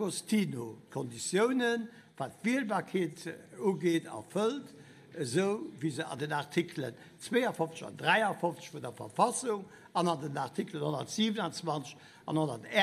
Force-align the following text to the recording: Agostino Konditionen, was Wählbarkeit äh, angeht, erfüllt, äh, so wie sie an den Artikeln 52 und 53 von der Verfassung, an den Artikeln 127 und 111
Agostino 0.00 0.78
Konditionen, 0.90 1.86
was 2.16 2.30
Wählbarkeit 2.42 3.26
äh, 3.26 3.34
angeht, 3.62 4.06
erfüllt, 4.06 4.74
äh, 5.12 5.24
so 5.24 5.66
wie 5.78 5.90
sie 5.90 6.06
an 6.06 6.18
den 6.18 6.32
Artikeln 6.32 6.94
52 7.18 7.84
und 7.84 8.00
53 8.00 8.70
von 8.70 8.80
der 8.80 8.92
Verfassung, 8.92 9.66
an 9.92 10.06
den 10.22 10.38
Artikeln 10.38 10.82
127 10.82 11.96
und 12.24 12.38
111 12.38 12.74